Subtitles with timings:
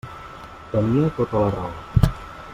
[0.71, 2.11] Tenia tota la raó.